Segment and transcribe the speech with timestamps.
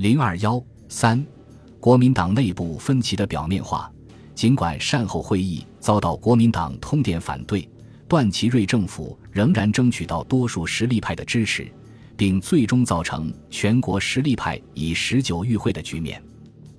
[0.00, 0.58] 零二幺
[0.88, 1.22] 三，
[1.78, 3.92] 国民党内部分歧的表面化。
[4.34, 7.68] 尽管善后会议遭到国民党通电反对，
[8.08, 11.70] 段祺瑞政府仍然争取到多数实力派的支持，
[12.16, 16.22] 并最终造成全国实力派以十九与会的局面。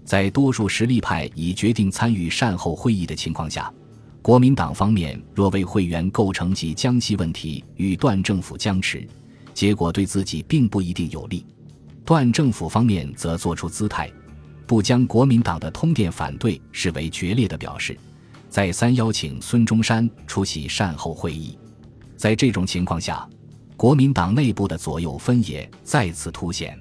[0.04, 3.72] 在多数实力派已决定参与善后会议的情况下，
[4.24, 9.08] 国民党方面若为会员构成及江西问题与段政府僵持，
[9.54, 11.46] 结果对自己并不一定有利。
[12.06, 14.12] 段政府方面则做出姿态。
[14.68, 17.98] 不将国民党的通电反对视为决裂的表示，
[18.50, 21.58] 再三邀请孙中山出席善后会议。
[22.16, 23.28] 在这种情况下，
[23.76, 26.80] 国民党内部的左右分野再次凸显。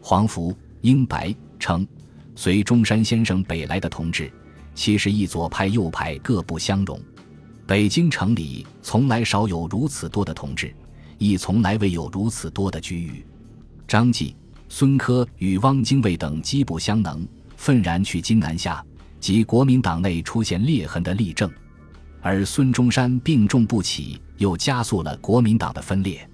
[0.00, 1.86] 黄福、英白称，
[2.34, 4.32] 随中山先生北来的同志，
[4.74, 6.98] 其实一左派右派各不相容。
[7.66, 10.74] 北京城里从来少有如此多的同志，
[11.18, 13.22] 亦从来未有如此多的居于。
[13.86, 14.34] 张继。
[14.68, 17.26] 孙科与汪精卫等机不相能，
[17.56, 18.84] 愤然去荆南下，
[19.18, 21.48] 及国民党内出现裂痕的例证；
[22.20, 26.28] 而孙中山病重不起，又加速了国民党的分裂。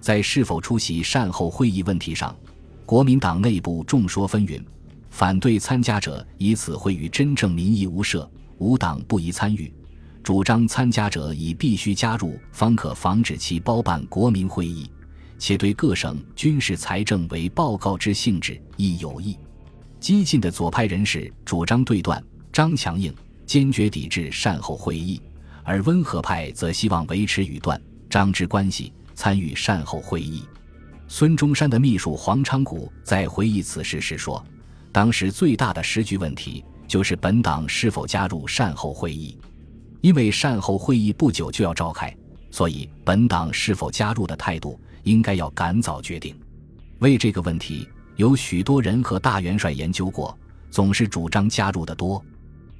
[0.00, 2.34] 在是否出席善后会议问题上，
[2.86, 4.62] 国民党内部众说纷纭。
[5.10, 9.70] 反对参加者以此会与真正民意无涉，无党不宜参与；
[10.22, 14.90] 主张参加者以必须加入，方可防止其包办国民会议。
[15.42, 19.36] 且对各省军事财政为报告之性质亦有益。
[19.98, 23.12] 激进的左派人士主张对段张强硬，
[23.44, 25.20] 坚决抵制善后会议；
[25.64, 30.44] 而温和派则希望维持与段张之关系，参与善后会议。
[31.08, 34.40] 孙中山的秘书黄昌谷在回忆此事时说
[34.92, 39.36] ：“当时最大的时局问题就是本党是否加入善后会议，
[40.02, 42.16] 因为善后会议不久就要召开，
[42.52, 46.32] 所以本党是否加入的态度。”应该要赶早决定。
[47.00, 50.38] 为这个问题，有许多人和大元帅研究过，
[50.70, 52.24] 总是主张加入的多。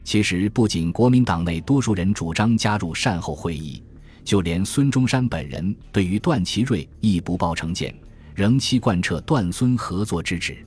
[0.04, 3.82] 其实，不仅国民党内多数人主张加入善后会议，
[4.24, 7.92] 就连孙中山本人对于段祺瑞亦不抱成见，
[8.36, 10.64] 仍期贯彻段孙合作之旨。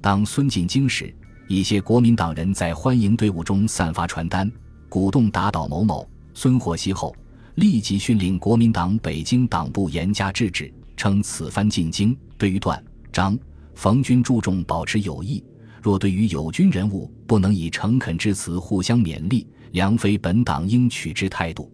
[0.00, 1.14] 当孙进京时，
[1.46, 4.50] 一些国民党人在欢迎队伍中散发传单，
[4.88, 6.04] 鼓动打倒某某。
[6.34, 7.14] 孙获悉后，
[7.58, 10.72] 立即训令国民党北京党部严加制止。
[10.96, 12.82] 称此番进京，对于段、
[13.12, 13.36] 张、
[13.74, 15.42] 冯军注重保持友谊。
[15.82, 21.70] 若对于友军人物不能以诚恳之词互相勉励，良非本党应取之态度。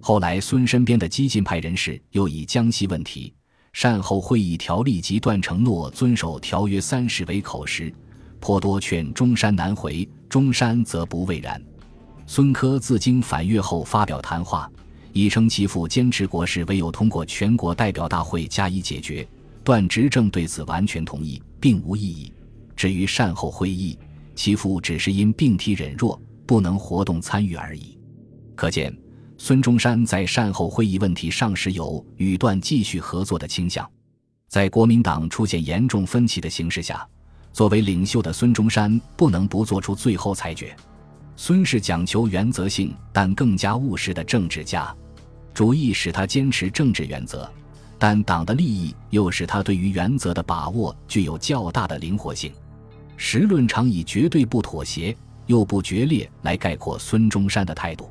[0.00, 3.32] 后来，孙身边的激进派人士又以江西问题、
[3.72, 7.92] 善后会议条例及段承诺遵守条约三十为口实，
[8.40, 10.08] 颇多劝中山南回。
[10.28, 11.60] 中山则不畏然。
[12.26, 14.70] 孙科自京返粤后发表谈话。
[15.12, 19.26] 已称其父坚持国事唯有通过全国代表大会加以解决，
[19.64, 22.32] 段执政对此完全同意，并无异议。
[22.76, 23.98] 至于善后会议，
[24.34, 27.98] 其父只是因病体忍弱，不能活动参与而已。
[28.54, 28.96] 可见，
[29.36, 33.88] 孙中山在善后会议问题上时有与段继续合作的倾向。
[34.48, 37.06] 在国民党出现严重分歧的形势下，
[37.52, 40.74] 作为领袖的孙中山不能不做出最后裁决。
[41.42, 44.94] 孙是讲求原则性但更加务实的政治家，
[45.54, 47.50] 主义使他坚持政治原则，
[47.98, 52.52] 但党的利益又使他对于原则的把握具有较大的灵活性。
[53.16, 58.10] 时论常以绝对不妥协又不决裂来概括孙中山的态度，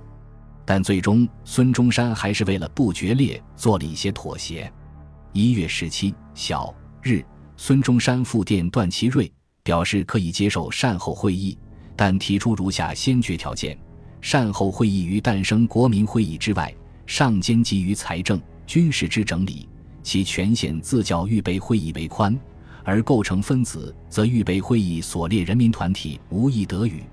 [0.66, 4.74] 但最终孙中山还是为了不决裂做了一些妥协。
[5.34, 6.74] 一月十七小
[7.04, 7.24] 日，
[7.58, 11.56] 孙中山复电段祺瑞，表示可以接受善后会议。
[12.00, 13.78] 但提出如下先决条件：
[14.22, 16.74] 善后会议于诞生国民会议之外，
[17.06, 19.68] 上兼基于财政、军事之整理，
[20.02, 22.34] 其权限自较预备会议为宽；
[22.86, 27.04] 而构成分子，则预备会议所列人民团体无一得与。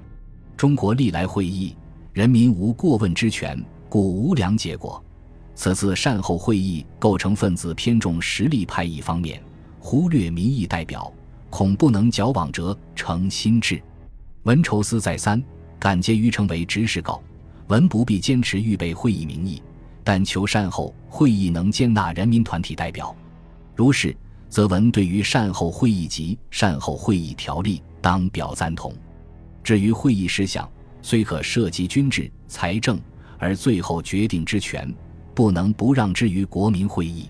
[0.56, 1.74] 中国历来会议，
[2.12, 5.04] 人民无过问之权，故无良结果。
[5.56, 9.42] 此次善后会议构成分子偏重实力派一方面，
[9.80, 11.12] 忽略民意代表，
[11.50, 13.82] 恐不能矫枉者成心志。
[14.46, 15.42] 文筹思再三，
[15.76, 17.20] 感结于成为执事告。
[17.66, 19.60] 文不必坚持预备会议名义，
[20.04, 23.12] 但求善后会议能接纳人民团体代表。
[23.74, 24.16] 如是，
[24.48, 28.94] 则文对于善后会议及善后会议条例当表赞同。
[29.64, 30.70] 至于会议事项，
[31.02, 33.00] 虽可涉及军制、财政，
[33.40, 34.94] 而最后决定之权，
[35.34, 37.28] 不能不让之于国民会议。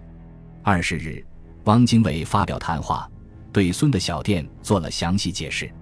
[0.63, 1.25] 二十日，
[1.65, 3.11] 汪精卫发表谈话，
[3.55, 5.73] 对孙的小店做了详细解释。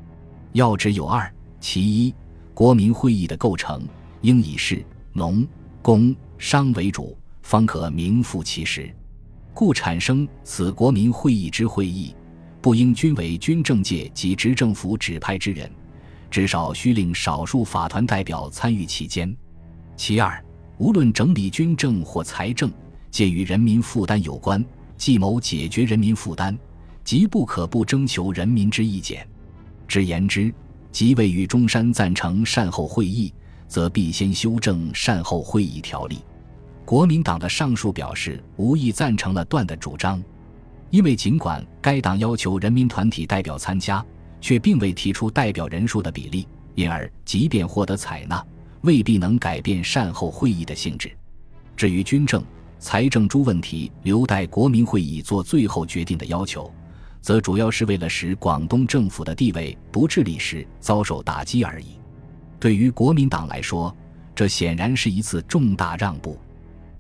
[0.55, 1.29] 要旨有二：
[1.59, 2.15] 其一，
[2.55, 3.83] 国民会议的构成
[4.21, 5.45] 应以士、农、
[5.83, 8.89] 工、商为主，方可名副其实。
[9.53, 12.15] 故产生此国民会议之会议，
[12.63, 15.69] 不应均为军政界及执政府指派之人，
[16.31, 19.37] 至少需令少数法团代表参与其间。
[19.97, 20.41] 其二，
[20.79, 22.73] 无论整理军政或财政，
[23.11, 24.65] 皆与人民负担有关，
[24.97, 26.57] 计谋解决人民负担，
[27.03, 29.27] 即不可不征求人民之意见。
[29.87, 30.53] 之言之，
[30.91, 33.33] 即未与中山赞成善后会议，
[33.69, 36.19] 则必先修正善后会议条例。
[36.85, 40.23] 国民党的上述表示无意赞成了段的主张。
[40.91, 44.05] 因为尽管该党要求人民团体代表参加，
[44.41, 46.47] 却并未提出代表人数的比例，
[46.77, 48.45] 因而即便获得采纳，
[48.83, 51.11] 未必能改变善后会议的性质。
[51.77, 52.45] 至于军政、
[52.79, 56.73] 财政诸问题，留待国民会议做最后决定的要求，
[57.25, 61.99] 则主要是为了使广东政府的地位不致历时遭受打击而已。
[62.61, 63.97] 对于国民党来说，
[64.35, 66.39] 这显然是一次重大让步。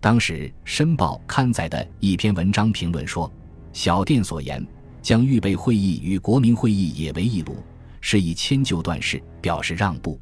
[0.00, 3.30] 当时《申报》刊载的一篇文章评论说。
[3.74, 4.66] 小店所言，
[5.02, 7.56] 将预备会议与国民会议也为一路，
[8.00, 10.18] 是以迁就段氏，表示让步。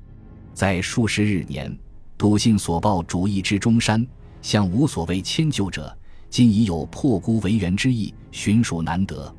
[0.54, 1.78] 在数十日年，
[2.16, 4.04] 笃信所报主义之中山，
[4.40, 5.96] 向无所谓迁就者，
[6.31, 9.32] 今已有破孤为援之意，寻属难得。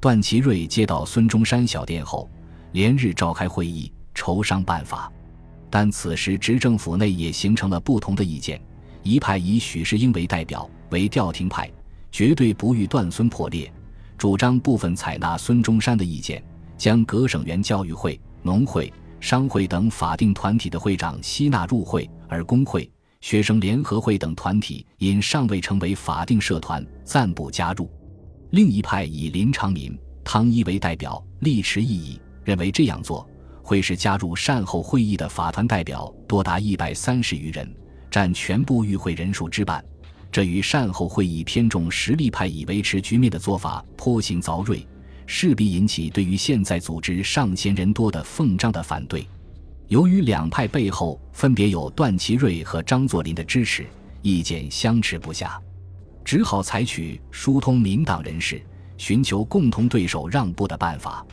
[0.00, 2.30] 段祺瑞接到孙中山小店后，
[2.70, 5.10] 连日召开会议，筹商办法。
[5.68, 8.60] 但此时执政府内也形成了不同的意见，
[9.02, 11.68] 一派以许世英为代表，为调停派。
[12.10, 13.70] 绝对不欲断孙破裂，
[14.16, 16.42] 主张部分采纳孙中山的意见，
[16.76, 18.90] 将各省员教育会、农会、
[19.20, 22.90] 商会等法定团体的会长吸纳入会，而工会、
[23.20, 27.90] 学生联合会等团体因尚未成为法定社团，暂不加入。
[28.50, 33.28] 另一派以林长民、汤一为代表，力持异议，认为这样做
[33.62, 37.70] 会使加入善后会议的法团代表多达一百三十余人，
[38.10, 39.84] 占全部与会人数之半。
[40.32, 44.86] 这与善后会议偏重实力派以维持局面的做法颇形凿锐，
[45.26, 49.26] 势必引起对于现在组织上千人多的奉张的反对。
[49.88, 53.86] 由于两派背后分别有段祺瑞和张作霖的支持，
[54.20, 55.60] 意见相持不下，
[56.28, 58.60] 只好采取疏通民党人士、
[58.98, 61.26] 寻求共同对手让步的办法。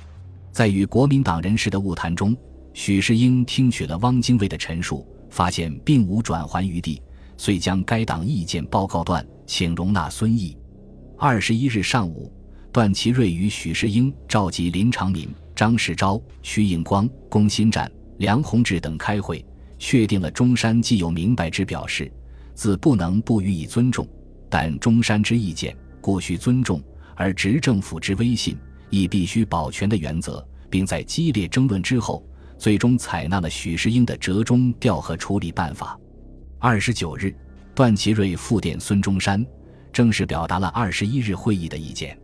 [0.53, 2.33] 在与国民党人士的晤谈中，
[2.73, 7.01] 许世英听取了汪精卫的陈述，发现并无转圜余地。
[7.35, 10.57] 遂将该党意见报告段，请容纳孙毅。
[11.17, 12.31] 二十一日上午，
[12.71, 19.45] 段祺瑞与许世英召集林长民、张世钊、徐应光、龚新展、梁鸿志等开会，
[19.77, 22.09] 确定了中山既有明白之表示，
[22.53, 24.05] 自不能不予以尊重；
[24.57, 26.79] 但中山之意见，故需尊重；
[27.13, 28.57] 而执政府之威信，
[28.89, 32.25] 亦必须保全的原则，并在激烈争论之后，
[32.57, 35.99] 最终采纳了许世英的折中调和处理办法。
[36.57, 37.35] 二十九日，
[37.75, 39.45] 段祺瑞复电孙中山，
[39.91, 42.17] 正式表达了二十一日会议的意见。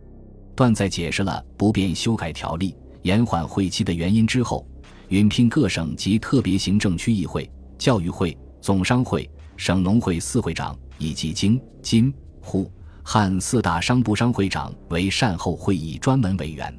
[0.56, 4.66] 段在解释了不便修改条例、延缓会期的原因之后，
[5.08, 7.46] 允聘各省及特别行政区议会、
[7.76, 9.30] 教育会、总商会、
[9.64, 12.68] 省农会四会长以及京、津、沪、
[13.04, 16.76] 汉四大商部商会长为善后会议专门委员。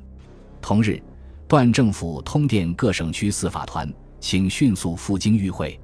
[0.61, 1.01] 同日，
[1.47, 3.89] 段政府通电各省区司法团，
[4.19, 5.79] 请迅速赴京与会。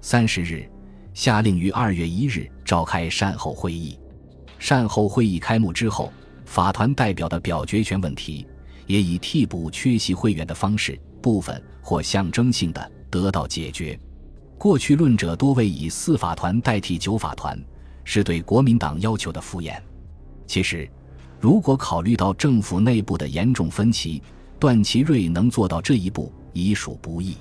[0.00, 0.66] 三十日。
[1.12, 3.98] 下令于二月一日召开善后会议。
[4.58, 6.10] 善后会议开幕之后，
[6.46, 8.46] 法团代表的表决权问题
[8.86, 13.98] 也以替补缺席会员的方式，部分或象征性的得到解决。
[14.58, 17.58] 过去论者多为以四法团代替九法团，
[18.04, 19.80] 是对国民党要求的敷衍。
[20.46, 20.90] 其实，
[21.40, 24.20] 如果考虑到政府内部的严重分歧，
[24.58, 27.36] 段祺瑞能做到这一步已属不易。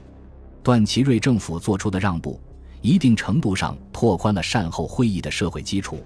[0.62, 2.40] 段祺瑞政府做出的让步。
[2.80, 6.00] 一定程度上拓宽了善后会议的社会基础。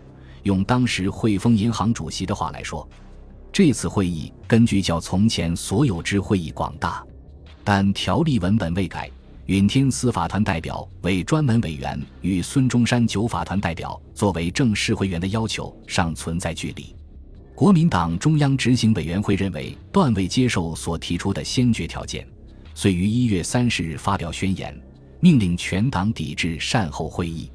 [0.43, 2.87] 用当时汇丰银行主席的话来说，
[3.51, 7.05] 这次会议根据较从前所有之会议广大，
[7.63, 9.11] 但条例文本未改。
[9.51, 16.95] 允天司法团代表为专门委员，与孙中山九法团代表作为正式会员的要求尚存在距离。
[17.53, 22.25] 国民党中央执行委员会认为段未接受所提出的先决条件，
[22.73, 24.73] 遂于一月三十日发表宣言。
[25.19, 27.51] 命令全党抵制善后会议。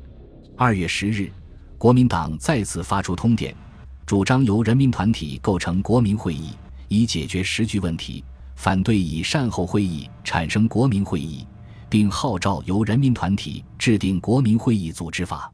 [0.55, 1.33] 二月十日，
[1.79, 3.57] 国民党再次发出通电，
[4.05, 6.50] 主张由人民团体构成国民会议，
[6.88, 8.23] 以解决时局问题；
[8.55, 11.45] 反对以善后会议产生国民会议，
[11.88, 15.52] 并号召由人民团体制定国民会议组织法。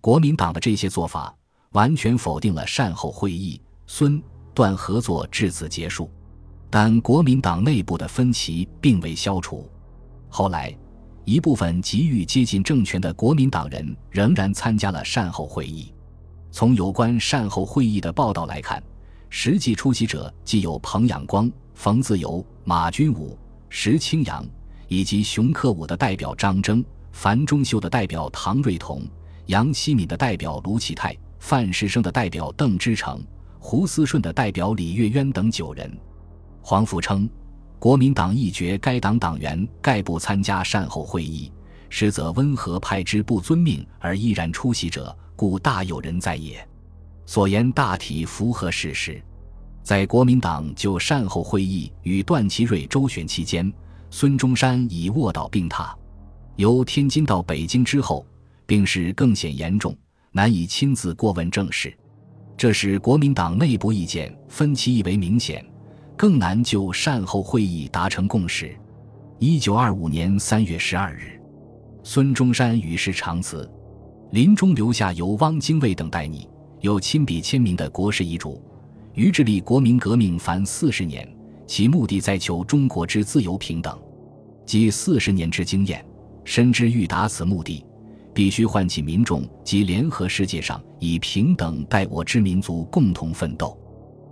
[0.00, 1.34] 国民党的这些做法，
[1.72, 4.22] 完全否定了善后会议，孙
[4.54, 6.10] 段合作至此结束。
[6.70, 9.70] 但国民党内部的分歧并未消除。
[10.28, 10.76] 后来。
[11.28, 15.92] 一部分急于接近政权的国民党人仍然参加了善后会议。
[16.52, 18.80] 从有关善后会议的报道来看，
[19.28, 23.36] 实际出席者既有彭仰光、冯自由、马君武、
[23.68, 24.46] 石青阳，
[24.88, 29.02] 以及熊克武的代表张征、樊中秀的代表唐瑞彤、
[29.46, 33.22] 杨希敏的代表卢启泰、范世生的代表邓之成、
[33.58, 35.90] 胡思顺的代表李月渊等九人。
[36.62, 37.28] 黄甫称，
[37.78, 41.52] 国民党一决该党党员概不参加善后会议，
[41.88, 46.66] 实则温和派之不遵命而依然出席者，故大有人在也。
[47.24, 49.22] 所言大体符合事实。
[49.82, 53.72] 在国民党就善后会议与段祺瑞周旋期间，
[54.18, 55.94] 孙中山已卧倒病榻。
[56.56, 58.24] 由天津到北京之后，
[58.64, 59.94] 病势更显严重，
[60.32, 61.94] 难以亲自过问政事，
[62.56, 65.62] 这使国民党内部意见分歧亦为明显，
[66.16, 68.74] 更难就善后会议达成共识。
[69.38, 71.38] 一九二五年三月十二日，
[72.02, 73.70] 孙中山与世长辞，
[74.30, 76.48] 临终留下由汪精卫等代拟。
[76.80, 78.62] 有亲笔签名的国事遗嘱，
[79.12, 81.30] 于致力国民革命凡四十年，
[81.66, 83.98] 其目的在求中国之自由平等，
[84.66, 86.04] 即四十年之经验，
[86.44, 87.82] 深知欲达此目的，
[88.34, 93.78] 必须唤起民众及联合世界上以平等待我之民族共同奋斗。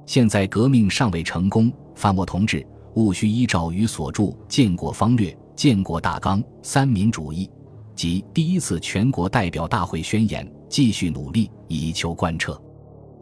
[0.04, 7.46] 现在革命尚未成功，范我同志务须依照与所著《建国方略》《建国大纲》《三民主义》
[7.94, 10.46] 及第一次全国代表大会宣言。
[10.66, 12.60] 继续努力以求贯彻。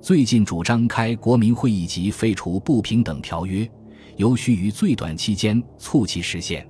[0.00, 3.70] 最近主张开国民会议及废除不平等条约，
[4.16, 6.66] 尤需于最短期间促其实现。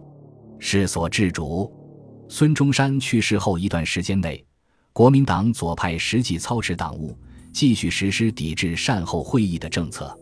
[0.64, 1.70] 是所致主。
[2.28, 4.42] 孙中山去世后一段时间内，
[4.92, 7.18] 国民党左派实际操持党务，
[7.52, 10.16] 继续实施抵制善后会议的政策。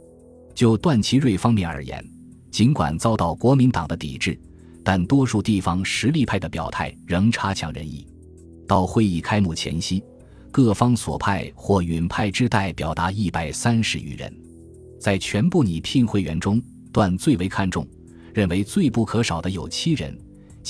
[0.55, 2.03] 就段祺瑞方面而言，
[2.51, 4.41] 尽管遭到国民党的抵制，
[4.83, 8.07] 但多数地方实力派的表态仍差强人意。
[8.67, 10.03] 到会议开幕前夕。
[10.53, 14.35] 各方所派或允派之代表达一百三十余人，
[14.99, 16.61] 在全部拟聘会员中，
[16.93, 17.87] 段最为看重，
[18.35, 20.19] 认为最不可少的有七人，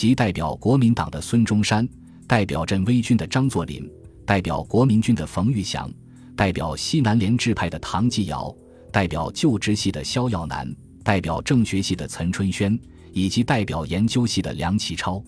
[0.00, 1.86] 即代表国民党的孙中山，
[2.26, 3.86] 代表镇威军的张作霖，
[4.24, 5.92] 代表国民军的冯玉祥，
[6.34, 8.50] 代表西南联制派的唐继尧，
[8.90, 12.80] 代表旧直系的萧耀南，代表政学系的岑春轩，
[13.12, 15.22] 以及代表研究系的梁启超。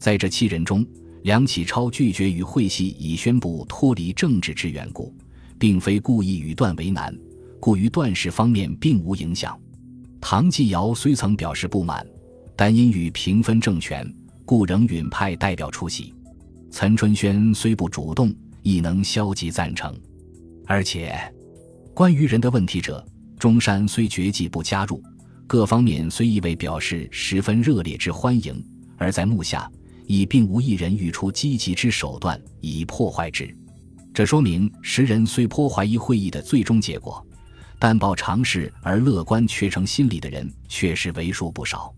[0.00, 0.84] 在这七人中，
[1.22, 5.14] 梁启超拒绝与会系以宣布脱离政治之缘故，
[5.60, 7.16] 并非故意与段为难，
[7.60, 9.56] 故于段氏方面并无影响。
[10.20, 12.04] 唐继尧虽曾表示不满，
[12.60, 14.04] 但因与平分政权，
[14.44, 16.12] 故仍允派代表出席。
[16.72, 19.96] 岑春轩虽不主动，亦能消极赞成。
[20.66, 21.16] 而且，
[21.94, 23.06] 关于人的问题者，
[23.38, 25.00] 中山虽决计不加入，
[25.46, 28.60] 各方面虽亦未表示十分热烈之欢迎，
[28.96, 29.70] 而在幕下。
[30.08, 33.54] 已并无一人欲出积极之手段以破坏之，
[34.14, 37.22] 这说明时人虽颇怀疑会议的最终结果，
[37.78, 41.94] 但抱尝试而乐观却成心理的人确实为数不少。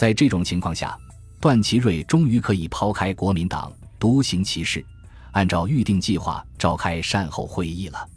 [0.00, 0.98] 在这种情况下，
[1.42, 4.82] 段祺瑞终于可以抛开国民党，独行其事，
[5.32, 8.08] 按照预定计划召开善后会议了。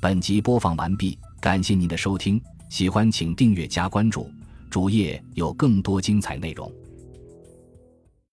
[0.00, 4.32] 本集播放完毕，感谢您的收听，喜欢请订阅加关注，
[4.70, 6.72] 主页有更多精彩内容。